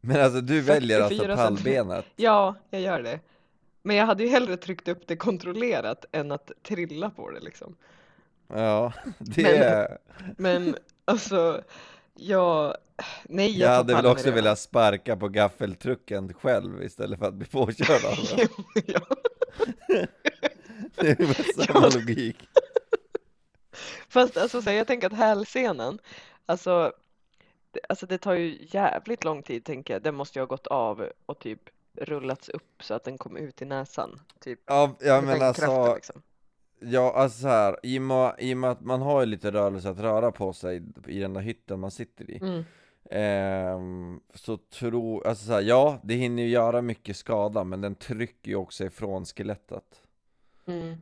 [0.00, 2.04] Men alltså du väljer alltså 44 pallbenet?
[2.16, 3.20] Ja, jag gör det.
[3.82, 7.76] Men jag hade ju hellre tryckt upp det kontrollerat än att trilla på det liksom.
[8.48, 9.98] Ja, det Men- är...
[10.36, 11.62] Men alltså,
[12.14, 12.74] jag,
[13.24, 17.46] nej, Jag tar hade väl också velat sparka på gaffeltrucken själv istället för att bli
[17.46, 18.48] påkörd av den
[18.86, 19.00] ja.
[21.00, 22.48] Det är väl samma logik
[24.08, 25.98] Fast alltså, så här, jag tänker att hälsenan,
[26.46, 26.92] alltså
[27.70, 30.02] det, alltså det tar ju jävligt lång tid tänker jag.
[30.02, 31.60] Den måste ju ha gått av och typ
[31.94, 34.20] rullats upp så att den kom ut i näsan.
[34.40, 36.22] Typ Ja, ja men den kraften, alltså, liksom.
[36.78, 39.50] ja alltså så här, i och, med, i och med att man har ju lite
[39.50, 42.64] rörelse att röra på sig i den där hytten man sitter i Mm.
[43.10, 47.94] Ehm, så tror, alltså så här, ja det hinner ju göra mycket skada men den
[47.94, 50.02] trycker ju också ifrån skelettet
[50.68, 50.96] Mm.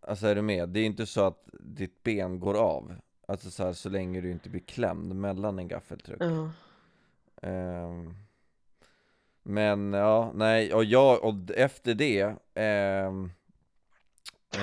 [0.00, 0.68] Alltså är du med?
[0.68, 2.94] Det är inte så att ditt ben går av
[3.28, 6.50] Alltså så här, så länge du inte blir klämd mellan en gaffeltruck Ja.
[7.42, 8.14] Ehm,
[9.42, 13.30] Men ja, nej, och jag, och efter det ehm,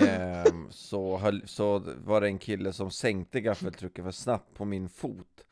[0.01, 4.89] ehm, så, höll, så var det en kille som sänkte gaffeltrucken för snabbt på min
[4.89, 5.45] fot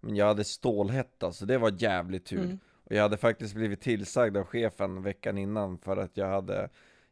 [0.00, 2.58] Men jag hade stålhätta, så det var jävligt tur Mm.
[2.84, 6.68] Och jag hade faktiskt blivit tillsagd av chefen veckan innan för att jag hade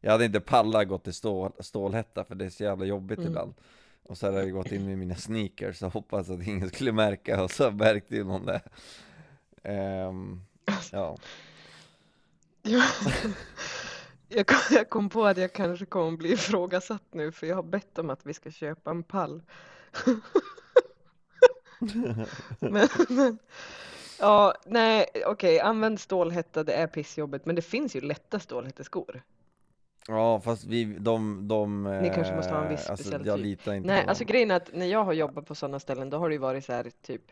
[0.07, 3.31] Jag hade inte pallat gått till stål, stålhätta för det är så jävla jobbigt Mm.
[3.31, 3.55] ibland
[4.03, 7.42] Och så hade jag gått in med mina sneakers och hoppats att ingen skulle märka
[7.42, 8.61] och så märkte ju någon det
[9.62, 10.75] Ehm, Ja,
[12.62, 12.87] Ja.
[14.29, 17.62] Jag kom, jag kom på att jag kanske kommer bli ifrågasatt nu för jag har
[17.62, 19.42] bett om att vi ska köpa en pall.
[22.61, 23.38] Men, men
[24.21, 29.23] Ja, nej, okej, använd stålhätta, det är pissjobbigt, men det finns ju lätta stålhätteskor.
[30.09, 33.37] Ja fast vi, de, de Ni kanske måste ha en viss eh, alltså, speciell jag
[33.37, 33.45] typ.
[33.45, 34.31] litar inte Nej, på alltså dem.
[34.33, 36.64] grejen är att när jag har jobbat på sådana ställen, då har det ju varit
[36.64, 37.23] så här typ,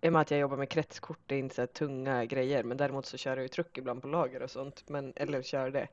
[0.00, 2.62] i och med att jag jobbar med kretskort, det är inte så här tunga grejer,
[2.62, 5.70] men däremot så kör jag ju truck ibland på lager och sånt, men, eller kör
[5.70, 5.88] det.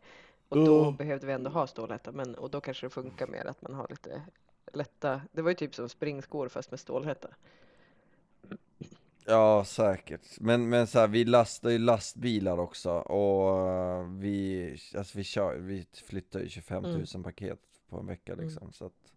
[0.49, 0.95] Och då Mm.
[0.95, 3.87] behövde vi ändå ha stålhätta, men, och då kanske det funkar mer att man har
[3.89, 4.21] lite
[4.73, 7.27] lätta, det var ju typ som springskor fast med stålhätta.
[9.25, 15.17] Ja säkert, men, men så här, vi lastar ju lastbilar också och eh, vi, alltså
[15.17, 17.23] vi kör, vi flyttar ju 25 000 Mm.
[17.23, 17.59] paket
[17.89, 18.45] på en vecka Mm.
[18.45, 19.13] liksom så att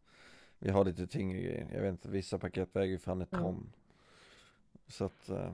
[0.59, 3.45] vi har lite tyngre grejer, jag vet inte, vissa paket väger ju fan ett Mm.
[3.45, 3.73] ton
[4.89, 5.53] Så att, eh,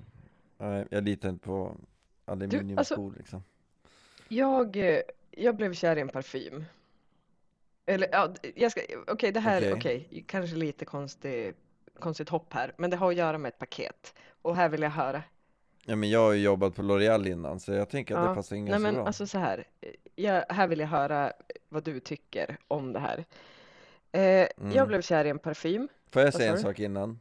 [0.58, 1.76] nej, jag litar inte på
[2.24, 3.42] aluminiumskor alltså- liksom
[4.28, 6.64] Jag, eh, jag blev kär i en parfym.
[7.86, 9.72] Eller ja, jag ska, okej det här, Okej.
[10.08, 11.54] okej, kanske lite konstig,
[11.98, 14.14] konstigt hopp här, men det har att göra med ett paket.
[14.42, 15.22] Och här vill jag höra.
[15.84, 18.34] Ja men jag har ju jobbat på L'Oreal innan så jag tänker att Ja, det
[18.34, 19.64] passar in Nej ganska men bra alltså så här,
[20.14, 21.32] jag, här vill jag höra
[21.68, 23.24] vad du tycker om det här.
[24.12, 24.72] Eh, Mm.
[24.72, 25.88] Jag blev kär i en parfym.
[26.10, 27.20] Får jag säga en sak innan?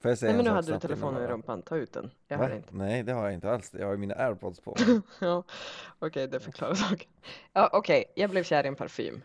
[0.00, 2.10] Får jag säga Nej men en nu hade du telefonen i rumpan, ta ut den.
[2.28, 2.74] Jag hör inte.
[2.74, 4.76] Nej det har jag inte alls, jag har ju mina airpods på
[5.20, 5.42] Ja,
[5.98, 7.10] okej det förklarar saken.
[7.52, 9.22] Ja, okej, jag blev kär i en parfym.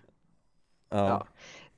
[0.90, 1.28] Ja, Ja,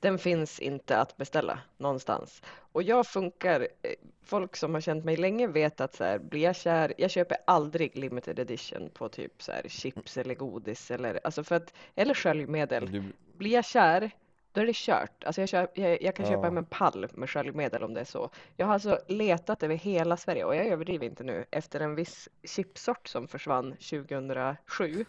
[0.02, 2.42] den finns inte att beställa någonstans.
[2.72, 3.90] Och jag funkar, eh,
[4.24, 7.36] folk som har känt mig länge vet att så här, blir jag kär, jag köper
[7.46, 12.14] aldrig limited edition på typ så här chips eller godis eller, alltså för att, eller
[12.14, 12.92] sköljmedel.
[12.92, 13.02] du,
[13.38, 14.10] Blir jag kär,
[14.52, 15.24] då är det kört.
[15.24, 16.44] Alltså jag, köp, jag, jag kan köpa Ja.
[16.44, 18.30] hem en pall med sköljmedel om det är så.
[18.56, 22.28] Jag har alltså letat över hela Sverige, och jag överdriver inte nu, efter en viss
[22.44, 25.04] chipsort som försvann 2007.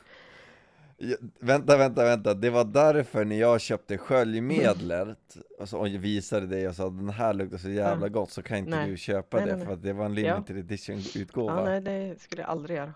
[0.98, 6.00] Ja, Vänta, vänta, vänta, det var därför när jag köpte sköljmedlet och, så, och jag
[6.00, 8.90] visade dig och sa den här luktar så jävla gott så kan inte Nej.
[8.90, 10.34] du köpa Nej, det nej, för att det var en Ja.
[10.36, 12.94] limited edition utgåva Ja, nej, det skulle jag aldrig göra.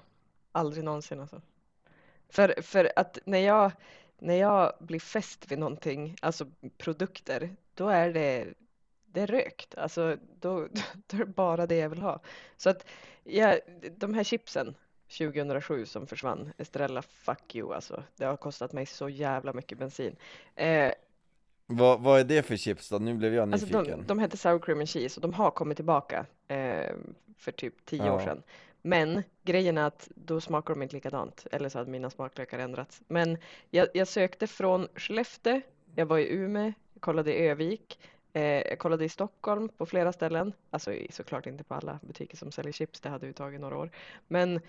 [0.52, 1.42] Aldrig någonsin alltså.
[2.30, 3.72] För, för att när jag,
[4.20, 6.46] när jag blir fäst vid någonting, alltså
[6.78, 8.48] produkter, då är det,
[9.06, 9.76] det är rökt.
[9.78, 10.68] Alltså då,
[11.08, 12.22] då är det bara det jag vill ha.
[12.58, 12.86] Så att
[13.24, 13.60] jag,
[13.98, 14.76] de här chipsen
[15.10, 18.04] 2007 som försvann, Estrella fuck you alltså.
[18.16, 20.16] Det har kostat mig så jävla mycket bensin.
[20.56, 20.92] Eh,
[21.66, 22.98] vad, vad är det för chips då?
[23.00, 25.52] Nu blev jag Alltså nyfiken de, de hette Sour Cream and Cheese och de har
[25.52, 26.92] kommit tillbaka eh,
[27.38, 28.26] för typ tio år Ja.
[28.26, 28.44] sedan.
[28.82, 33.02] Men grejen är att då smakar de inte likadant, eller så hade mina smaklökar ändrats.
[33.08, 33.38] Men
[33.70, 35.62] jag, jag sökte från Skellefteå,
[35.96, 38.00] jag var i Umeå, kollade i Övik,
[38.34, 40.54] eh, jag kollade i Stockholm på flera ställen.
[40.70, 43.90] Alltså såklart inte på alla butiker som säljer chips, det hade ju tagit några år.
[44.28, 44.60] Men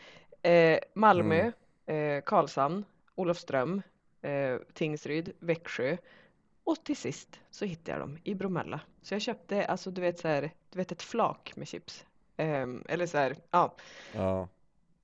[0.43, 1.53] eh, Malmö,
[1.87, 3.83] eh, Karlshamn, Olofström,
[4.23, 5.97] eh, Tingsryd, Växjö
[6.65, 8.81] och till sist så hittade jag dem i Bromölla.
[9.03, 12.07] Så jag köpte, alltså du vet så här, du vet ett flak med chips.
[12.37, 13.77] Ehm, eller så här, ja.
[14.13, 14.49] Ja,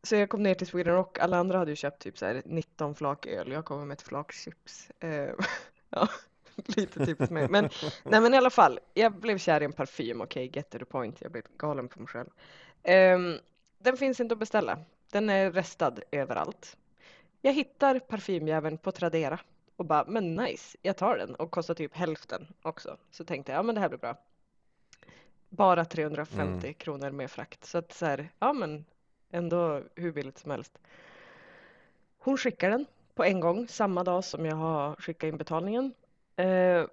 [0.02, 2.42] Så jag kom ner till Sweden Rock, alla andra hade ju köpt typ så här
[2.44, 4.90] 19 flak öl, jag kommer med ett flak chips.
[5.00, 5.36] Ehm,
[5.90, 6.08] ja,
[6.54, 7.48] lite typiskt mig.
[7.48, 7.64] Men,
[8.04, 10.84] nej men i alla fall, jag blev kär i en parfym, okej, get to the
[10.84, 12.28] point, jag blev galen på mig själv.
[12.82, 13.38] Ehm,
[13.78, 14.78] den finns inte att beställa,
[15.14, 16.76] den är restad överallt.
[17.42, 19.38] Jag hittar parfymjäveln på Tradera
[19.76, 22.96] och bara, men nice, jag tar den och kostar typ hälften också.
[23.10, 24.16] Så tänkte jag, ja men det här blir bra.
[25.48, 26.74] Bara 350 Mm.
[26.74, 27.64] kronor med frakt.
[27.64, 28.84] Så att så här, ja men
[29.30, 30.78] ändå hur billigt som helst.
[32.18, 35.94] Hon skickar den på en gång, samma dag som jag har skickat in betalningen.
[36.36, 36.86] Eh,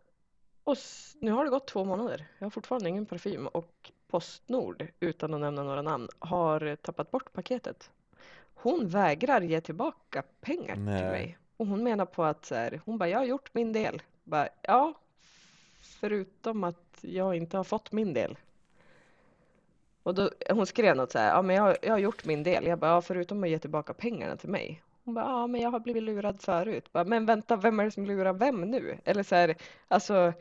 [0.64, 0.78] och
[1.20, 2.28] nu har det gått två månader.
[2.40, 7.34] Jag har fortfarande ingen parfym och Postnord, utan att nämna några namn, har tappat bort
[7.34, 7.92] paketet.
[8.62, 11.04] Hon vägrar ge tillbaka pengar till Nej.
[11.04, 11.38] mig.
[11.58, 14.02] Och hon menar på att så här, hon bara, jag har gjort min del.
[14.24, 14.94] Bara, ja,
[16.00, 18.38] förutom att jag inte har fått min del.
[20.04, 22.66] Och då, hon skrev något så här, ja men jag, jag har gjort min del.
[22.66, 24.84] Jag bara, ja förutom att ge tillbaka pengarna till mig.
[25.04, 26.92] Hon bara, ja men jag har blivit lurad förut.
[26.92, 28.98] Bara, men vänta, vem är det som lurar vem nu?
[29.06, 29.56] Eller så här,
[29.88, 30.34] alltså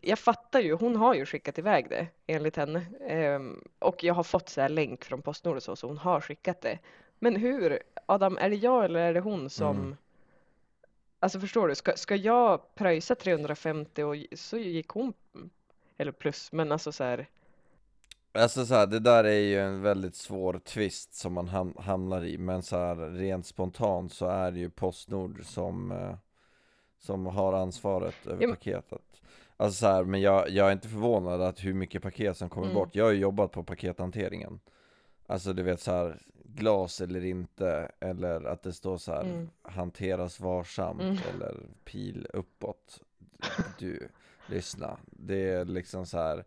[0.00, 2.86] jag fattar ju, hon har ju skickat iväg det enligt henne.
[3.06, 6.20] Ehm, och jag har fått så här länk från Postnord och så, så hon har
[6.20, 6.78] skickat det.
[7.22, 9.96] Men hur, Adam, är det jag eller är det hon som Mm.
[11.20, 15.12] Alltså förstår du, ska, ska jag pröjsa 350 och så gick hon,
[15.96, 17.28] eller plus, men alltså så här,
[18.32, 22.24] Alltså så här, det där är ju en väldigt svår twist som man ham hamnar
[22.24, 26.14] i Men så här, rent spontant så är det ju Postnord som eh,
[26.98, 29.22] Som har ansvaret över Ja, paketet.
[29.56, 32.66] Alltså så här, men jag, jag är inte förvånad att hur mycket paket som kommer
[32.66, 32.74] Mm.
[32.74, 32.94] bort.
[32.94, 34.60] Jag har ju jobbat på pakethanteringen
[35.32, 39.48] Alltså du vet så här glas eller inte Eller att det står så här Mm.
[39.62, 41.16] hanteras varsamt Mm.
[41.34, 43.00] eller pil uppåt
[43.78, 44.08] Du,
[44.46, 46.44] lyssna Det är liksom så här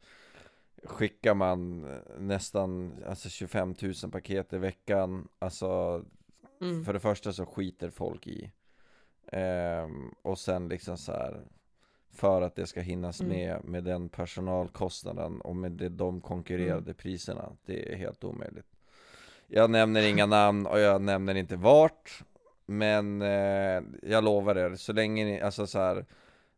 [0.84, 1.82] skickar man
[2.19, 6.04] nästan alltså 25 000 paket i veckan, alltså
[6.62, 6.86] Mm.
[6.86, 8.52] för det första så skiter folk i.
[9.32, 11.41] Ehm, och sen liksom så här
[12.12, 13.34] för att det ska hinnas Mm.
[13.38, 16.95] med med den personalkostnaden och med det, de konkurrerade Mm.
[16.95, 17.52] priserna.
[17.65, 18.74] Det är helt omöjligt.
[19.47, 22.23] Jag nämner inga namn och jag nämner inte vart.
[22.65, 26.05] Men eh, jag lovar er, så länge ni, alltså så här,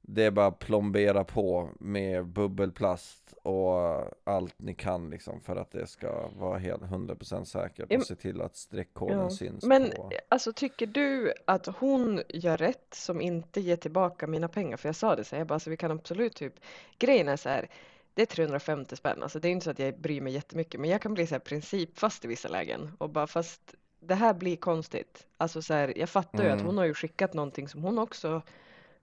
[0.02, 5.88] det är bara plombera på med bubbelplast och allt ni kan liksom för att det
[5.88, 9.30] ska vara helt 100% säkert och se till att streckkoden Ja.
[9.30, 14.48] syns Men på alltså tycker du att hon gör rätt som inte ger tillbaka mina
[14.48, 14.78] pengar?
[14.78, 16.54] För jag sa det så här, jag bara, alltså, vi kan absolut typ,
[17.00, 17.70] grejen är så här,
[18.18, 20.90] det är 350 spänn, alltså det är inte så att jag bryr mig jättemycket, men
[20.90, 24.56] jag kan bli så här principfast i vissa lägen och bara fast det här blir
[24.56, 25.28] konstigt.
[25.38, 26.66] Alltså så här, jag fattar ju att Mm.
[26.66, 28.42] hon har ju skickat någonting som hon också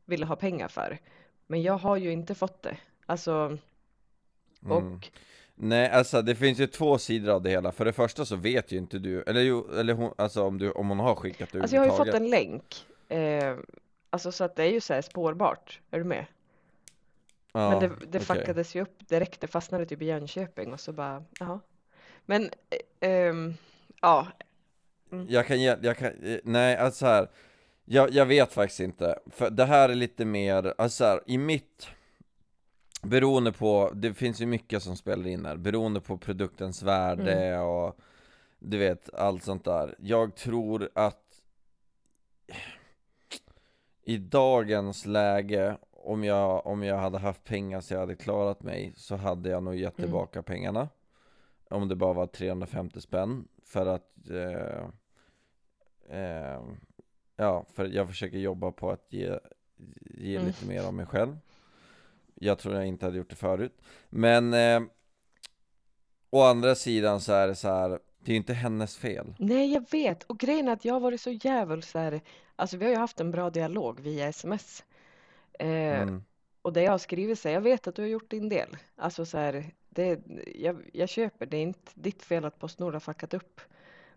[0.05, 0.99] ville ha pengar för,
[1.47, 2.77] men jag har ju inte fått det.
[3.07, 3.59] Alltså,
[4.65, 5.01] och Mm.
[5.55, 7.73] Nej, alltså det finns ju två sidor av det hela.
[7.73, 10.71] För det första så vet ju inte du, eller jo, eller hon, alltså om, du,
[10.71, 12.87] om hon har skickat det Alltså jag har ju fått en länk.
[13.09, 13.57] Eh,
[14.11, 15.81] alltså så att det är ju så spårbart.
[15.91, 16.27] Är du med?
[17.55, 18.21] Ja, Men det, det okej.
[18.21, 19.41] fuckades ju upp direkt.
[19.41, 21.61] Det fastnade typ i Jönköping och så bara, jaha.
[22.27, 22.51] Men,
[23.01, 23.55] ehm,
[24.01, 24.27] ja.
[25.13, 25.27] Mm.
[25.31, 27.29] Jag kan ge, jag kan, eh, nej alltså så här.
[27.85, 31.39] Jag, jag vet faktiskt inte, för det här är lite mer, alltså så här, i
[31.39, 31.89] mitt
[33.03, 37.63] Beroende på, det finns ju mycket som spelar in här, beroende på produktens värde Mm.
[37.69, 37.99] och
[38.59, 41.21] Du vet, allt sånt där Jag tror att
[44.03, 48.93] I dagens läge om jag, om jag hade haft pengar så jag hade klarat mig
[48.97, 50.09] Så hade jag nog gett Mm.
[50.09, 50.89] tillbaka pengarna
[51.71, 54.87] Om det bara var 350 spänn För att eh,
[56.19, 56.63] eh,
[57.37, 59.39] Ja, för jag försöker jobba på att ge,
[60.01, 60.47] ge Mm.
[60.47, 61.39] lite mer av mig själv
[62.35, 64.83] Jag tror jag inte hade gjort det förut Men eh,
[66.31, 67.89] Å andra sidan så är det så här
[68.19, 70.23] Det är ju inte hennes fel Nej, jag vet.
[70.23, 71.21] Och grejen är att jag har varit
[71.85, 72.21] så här.
[72.57, 74.85] Alltså vi har ju haft en bra dialog via sms.
[75.59, 76.25] Eh, mm.
[76.63, 78.77] Och det jag har skrivit så här, jag vet att du har gjort din del.
[78.97, 80.21] Alltså så här, det,
[80.55, 83.61] jag, jag köper, det är inte ditt fel att Postnord har fuckat upp.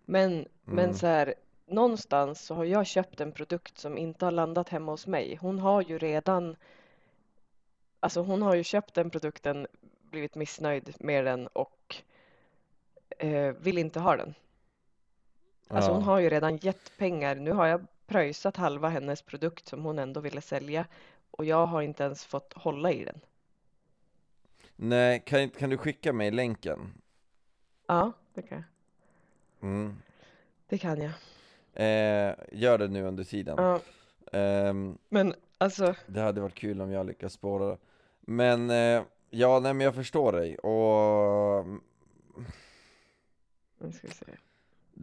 [0.06, 0.94] Men, men Mm.
[0.96, 1.34] så här,
[1.66, 5.36] någonstans så har jag köpt en produkt som inte har landat hemma hos mig.
[5.42, 6.56] Hon har ju redan,
[8.00, 9.68] alltså hon har ju köpt den produkten,
[10.12, 11.96] blivit missnöjd med den och
[13.18, 14.34] eh, vill inte ha den.
[15.68, 16.06] Alltså hon Ja.
[16.06, 17.36] har ju redan gett pengar.
[17.36, 20.86] Nu har jag pröjsat halva hennes produkt som hon ändå ville sälja
[21.38, 23.20] och jag har inte ens fått hålla i den.
[24.76, 26.94] Nej, kan, kan du skicka mig länken?
[27.88, 29.70] Ja, det kan jag.
[29.70, 29.98] Mm.
[30.68, 31.12] Det kan jag.
[31.74, 33.80] Eh, gör det nu under tiden Ja,
[34.32, 37.78] Ehm, men alltså, Det hade varit kul om jag lyckas spåra det
[38.22, 41.66] Men, eh, ja nej men jag förstår dig och
[43.78, 44.26] nu ska vi se.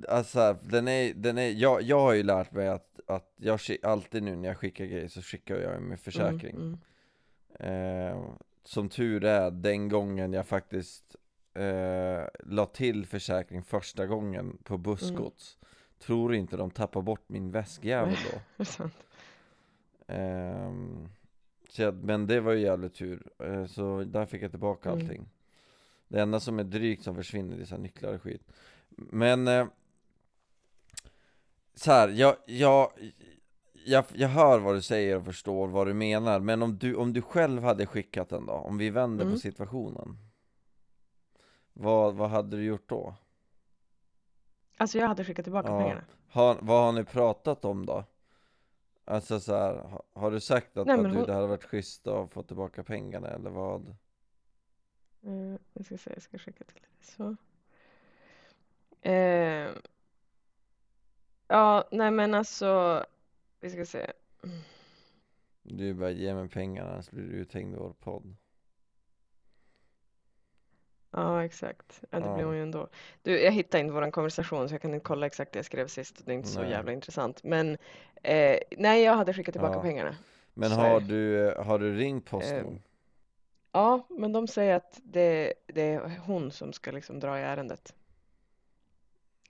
[0.09, 4.23] Alltså den är, den är, jag, jag har ju lärt mig att, att jag alltid
[4.23, 6.57] nu när jag skickar grejer så skickar jag med försäkring.
[6.57, 8.25] Mm, eh,
[8.65, 11.17] Som tur är, den gången jag faktiskt
[11.55, 15.59] eh, la till försäkring första gången på bussgods
[15.99, 18.65] Tror inte de tappar bort min väskjävel då.
[20.07, 21.09] Ehm,
[21.69, 25.01] så jag, men det var ju jävligt tur, eh, så där fick jag tillbaka Mm.
[25.03, 25.29] allting.
[26.09, 28.43] Det enda som är drygt som försvinner, är så nycklar och skit.
[28.89, 29.67] Men eh,
[31.75, 32.91] så här, jag, jag,
[33.87, 37.13] jag, jag hör vad du säger och förstår vad du menar Men om du, om
[37.13, 39.35] du själv hade skickat den då, om vi vänder Mm.
[39.35, 40.19] på situationen
[41.73, 43.15] vad, vad hade du gjort då?
[44.77, 45.79] Alltså jag hade skickat tillbaka Ja.
[45.79, 46.05] pengarna.
[46.29, 48.05] Har, vad har ni pratat om då?
[49.05, 52.07] Alltså så här, har, du sagt att, Nej, att du, hon- det hade varit schysst
[52.07, 53.97] att få tillbaka pengarna eller vad?
[55.23, 56.91] Eh, jag ska se, jag ska skicka till dig.
[57.03, 57.37] Så.
[59.11, 59.71] Eh,
[61.49, 63.05] ja, nej men alltså,
[63.61, 64.13] vi ska se.
[65.63, 68.37] Du bara ge mig pengarna annars blir du uthängd i vår podd
[71.11, 72.03] Ja, exakt.
[72.11, 72.47] Ja, det blir Ja.
[72.47, 72.89] hon ju ändå.
[73.23, 75.87] Du, jag hittade inte vår konversation så jag kan inte kolla exakt det jag skrev
[75.89, 76.27] sist.
[76.27, 76.71] Det är inte så Nej.
[76.71, 77.45] jävla intressant.
[77.45, 77.79] Men
[78.23, 79.83] eh, nej, jag hade skickat tillbaka Ja.
[79.83, 80.17] pengarna.
[80.55, 82.73] Men Så har du, har du ringt Postnord?
[82.75, 82.83] Ehm,
[83.73, 87.95] Ja, men de säger att det, det är hon som ska liksom dra i ärendet.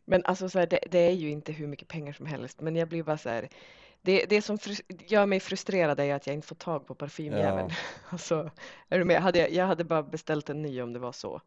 [0.05, 2.61] Men alltså så här, det, det är ju inte hur mycket pengar som helst.
[2.61, 3.49] Men jag blir bara så här.
[4.03, 7.71] Det, det som gör mig frustrerad är att jag inte får tag på parfymjäveln.
[8.11, 8.51] Alltså,
[8.89, 9.23] är du med?
[9.23, 11.41] Hade jag, jag hade bara beställt en ny om det var så.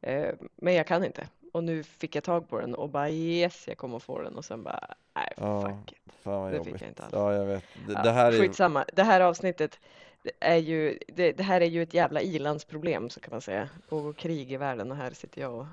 [0.00, 1.28] Eh, men jag kan inte.
[1.52, 4.34] Och nu fick jag tag på den och bara yes, jag kommer få den.
[4.36, 6.12] Och sen bara, nej Ja, fuck it.
[6.22, 7.12] fan det jobbigt fick jag inte alls.
[7.12, 8.84] Ja jag vet, det, Ja, det här är Skitsamma.
[8.92, 9.78] Det här avsnittet,
[10.40, 13.68] är ju, det, det här är ju ett jävla ilandsproblem så kan man säga.
[13.88, 15.66] Pågår krig i världen och här sitter jag och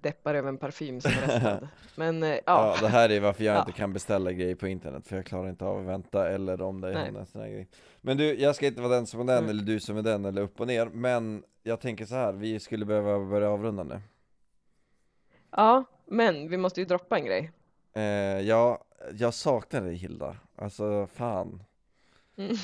[0.00, 1.68] deppar över en parfym som är restad.
[1.96, 3.60] Men eh, Ja, ja, det här är varför jag Ja.
[3.60, 6.80] inte kan beställa grejer på internet, för jag klarar inte av att vänta eller om
[6.80, 7.68] det händer en sån här grej.
[8.00, 9.50] Men du, jag ska inte vara den som är den, Mm.
[9.50, 12.60] eller du som är den, eller upp och ner, men jag tänker så här, vi
[12.60, 14.00] skulle behöva börja avrunda nu.
[15.50, 17.50] ja, men vi måste ju droppa en grej.
[17.92, 18.02] Eh,
[18.40, 21.62] ja, jag saknar dig Hilda, alltså fan,
[22.36, 22.56] Mm.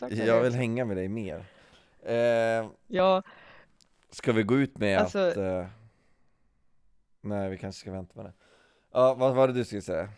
[0.00, 1.44] Jag det vill hänga med dig mer.
[2.02, 3.22] Eh, Ja,
[4.10, 5.36] ska vi gå ut med Alltså- att...
[5.36, 5.66] Eh,
[7.20, 8.32] nej, vi kanske ska vänta med det.
[8.92, 10.08] Ja, vad var det du skulle säga?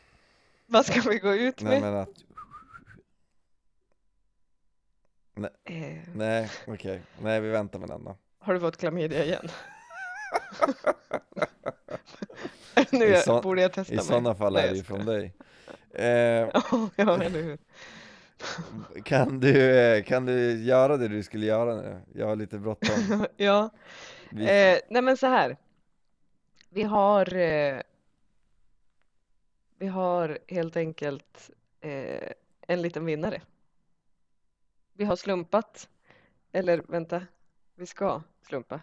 [0.67, 1.93] vad ska vi gå ut Nej med?
[1.93, 2.09] men att,
[5.65, 8.17] Eh, nej okej, nej vi väntar med den då.
[8.39, 9.49] har du fått klamydia igen?
[12.91, 14.05] nu I så- borde jag testa I mig.
[14.05, 15.35] sådana fall Nej, är det ju från dig.
[15.95, 16.05] Eh,
[16.97, 17.59] ja, eller hur?
[19.05, 22.01] kan, du, eh, kan du göra det du skulle göra nu?
[22.15, 23.27] Jag har lite bråttom.
[23.37, 23.71] ja,
[24.31, 25.57] Vi, eh, nej men så här.
[26.75, 27.81] Vi har eh,
[29.79, 31.51] vi har helt enkelt
[31.81, 33.43] eh, en liten vinnare.
[34.93, 35.89] Vi har slumpat.
[36.53, 37.27] Eller vänta,
[37.75, 38.81] vi ska slumpa.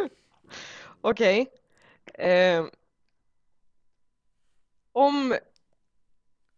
[1.00, 1.46] Okej.
[2.14, 2.66] Eh,
[4.92, 5.36] om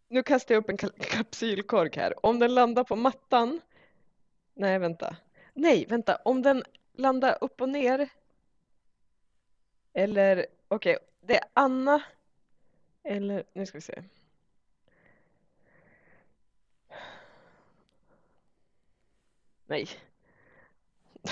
[0.08, 2.26] nu kastar jag upp en kapsylkork här.
[2.26, 3.60] Om den landar på mattan.
[4.54, 5.16] Nej, vänta.
[5.54, 6.16] Nej, vänta.
[6.16, 6.62] Om den
[6.96, 8.08] landar upp och ner.
[9.92, 12.02] Eller okej, det är Anna.
[13.04, 14.02] Eller nu ska vi se.
[19.66, 19.88] Nej.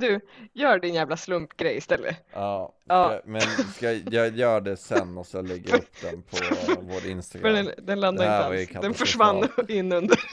[0.00, 0.20] Du,
[0.52, 2.16] gör din jävla slumpgrej istället.
[2.32, 3.20] ja, Ja.
[3.24, 6.36] men ska, jag gör det sen och så lägger jag upp den på
[6.82, 7.54] vår För Instagram.
[7.54, 8.82] den, den Det här inte alls.
[8.82, 10.18] Den försvann in under.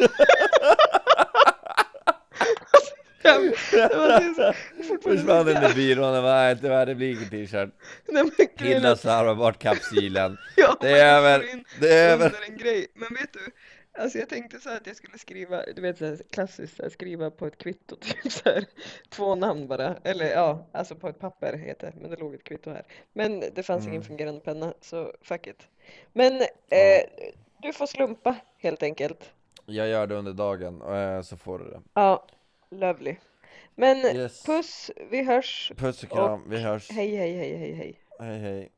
[3.26, 4.54] Det var så-
[4.84, 7.70] fortfarande Försvann så under byrån och bara, tyvärr det blir ingen t-shirt.
[8.60, 10.38] Hilda slarvar bort kapsylen.
[10.56, 11.46] Ja, Det är över,
[11.82, 12.34] det är över.
[12.50, 12.88] en grej.
[12.94, 13.40] Men vet du,
[14.02, 16.84] alltså jag tänkte så här att jag skulle skriva, du vet så här, klassiskt så
[16.84, 18.66] här, skriva på ett kvitto, typ så här,
[19.10, 19.96] två namn bara.
[20.04, 22.84] Eller ja, alltså på ett papper heter det, men det låg ett kvitto här.
[23.14, 24.08] Men det fanns ingen Mm.
[24.08, 25.68] fungerande penna, så fuck it.
[26.14, 27.28] Men eh,
[27.62, 29.32] du får slumpa helt enkelt.
[29.66, 31.82] Jag gör det under dagen, eh, så får du det.
[31.94, 32.28] Ja,
[32.72, 33.16] lovely.
[33.76, 34.44] Men Yes.
[34.44, 35.72] puss, vi hörs.
[35.78, 36.90] Puss och kram, vi hörs.
[36.92, 38.00] Hej, hej, hej, hej, hej.
[38.20, 38.72] Hej hej.